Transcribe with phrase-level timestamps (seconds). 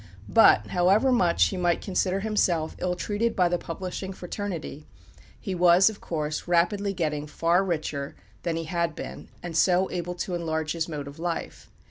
[0.33, 4.87] But however much he might consider himself ill treated by the publishing fraternity,
[5.39, 10.15] he was, of course, rapidly getting far richer than he had been, and so able
[10.15, 11.69] to enlarge his mode of life.